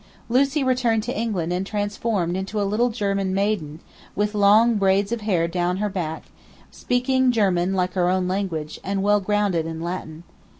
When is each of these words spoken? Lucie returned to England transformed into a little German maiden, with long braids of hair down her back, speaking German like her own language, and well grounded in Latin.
Lucie 0.29 0.63
returned 0.63 1.03
to 1.03 1.15
England 1.15 1.67
transformed 1.67 2.35
into 2.35 2.59
a 2.59 2.63
little 2.65 2.89
German 2.89 3.35
maiden, 3.35 3.79
with 4.15 4.33
long 4.33 4.73
braids 4.77 5.11
of 5.11 5.21
hair 5.21 5.47
down 5.47 5.77
her 5.77 5.89
back, 5.89 6.23
speaking 6.71 7.31
German 7.31 7.75
like 7.75 7.93
her 7.93 8.09
own 8.09 8.27
language, 8.27 8.79
and 8.83 9.03
well 9.03 9.19
grounded 9.19 9.67
in 9.67 9.79
Latin. 9.79 10.23